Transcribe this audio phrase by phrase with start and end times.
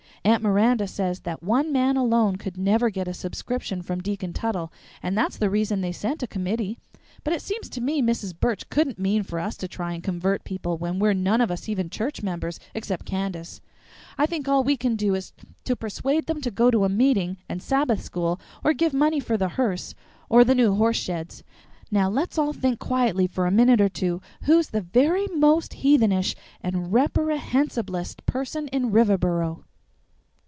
[0.23, 4.71] Aunt Miranda says that one man alone could never get a subscription from Deacon Tuttle,
[5.01, 6.77] and that's the reason they sent a committee.
[7.23, 8.39] But it seems to me Mrs.
[8.39, 11.67] Burch couldn't mean for us to try and convert people when we're none of us
[11.67, 13.61] even church members, except Candace.
[14.15, 15.33] I think all we can do is
[15.63, 19.49] to persuade them to go to meeting and Sabbath school, or give money for the
[19.49, 19.95] hearse,
[20.29, 21.43] or the new horse sheds.
[21.89, 26.35] Now let's all think quietly for a minute or two who's the very most heathenish
[26.61, 29.63] and reperrehensiblest person in Riverboro."